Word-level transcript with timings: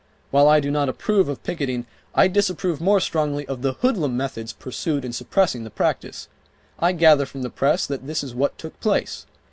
While 0.31 0.47
I 0.49 0.59
do 0.59 0.71
not 0.71 0.89
approve 0.89 1.29
of 1.29 1.43
picketing, 1.43 1.85
I 2.15 2.27
disapprove 2.27 2.81
more 2.81 2.99
strongly 2.99 3.45
of 3.47 3.61
the 3.61 3.73
hoodlum 3.73 4.17
methods 4.17 4.51
pursued 4.51 5.05
in 5.05 5.13
suppressing 5.13 5.63
the 5.63 5.69
practice. 5.69 6.27
I 6.79 6.91
gather 6.93 7.27
from 7.27 7.43
the 7.43 7.51
press 7.51 7.85
that 7.85 8.07
this 8.07 8.23
is 8.23 8.33
what 8.33 8.57
took 8.57 8.79
place. 8.79 9.27